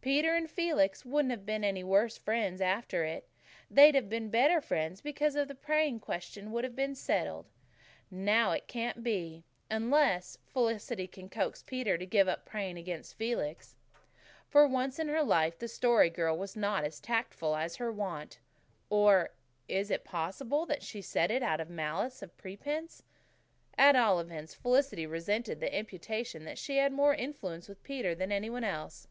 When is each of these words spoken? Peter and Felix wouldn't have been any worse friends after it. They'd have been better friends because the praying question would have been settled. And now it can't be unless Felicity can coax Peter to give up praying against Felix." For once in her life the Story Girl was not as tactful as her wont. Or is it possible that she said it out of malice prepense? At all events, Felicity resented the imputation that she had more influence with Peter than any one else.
Peter 0.00 0.36
and 0.36 0.48
Felix 0.48 1.04
wouldn't 1.04 1.32
have 1.32 1.44
been 1.44 1.64
any 1.64 1.82
worse 1.82 2.16
friends 2.16 2.60
after 2.60 3.02
it. 3.02 3.28
They'd 3.68 3.96
have 3.96 4.08
been 4.08 4.30
better 4.30 4.60
friends 4.60 5.00
because 5.00 5.34
the 5.34 5.56
praying 5.56 5.98
question 5.98 6.52
would 6.52 6.62
have 6.62 6.76
been 6.76 6.94
settled. 6.94 7.46
And 8.08 8.24
now 8.24 8.52
it 8.52 8.68
can't 8.68 9.02
be 9.02 9.42
unless 9.68 10.38
Felicity 10.46 11.08
can 11.08 11.28
coax 11.28 11.64
Peter 11.64 11.98
to 11.98 12.06
give 12.06 12.28
up 12.28 12.46
praying 12.46 12.78
against 12.78 13.16
Felix." 13.16 13.74
For 14.46 14.68
once 14.68 15.00
in 15.00 15.08
her 15.08 15.24
life 15.24 15.58
the 15.58 15.66
Story 15.66 16.10
Girl 16.10 16.38
was 16.38 16.54
not 16.54 16.84
as 16.84 17.00
tactful 17.00 17.56
as 17.56 17.74
her 17.74 17.90
wont. 17.90 18.38
Or 18.88 19.30
is 19.66 19.90
it 19.90 20.04
possible 20.04 20.64
that 20.66 20.84
she 20.84 21.02
said 21.02 21.32
it 21.32 21.42
out 21.42 21.58
of 21.58 21.68
malice 21.68 22.22
prepense? 22.36 23.02
At 23.76 23.96
all 23.96 24.20
events, 24.20 24.54
Felicity 24.54 25.06
resented 25.08 25.58
the 25.58 25.76
imputation 25.76 26.44
that 26.44 26.58
she 26.58 26.76
had 26.76 26.92
more 26.92 27.14
influence 27.16 27.68
with 27.68 27.82
Peter 27.82 28.14
than 28.14 28.30
any 28.30 28.48
one 28.48 28.62
else. 28.62 29.08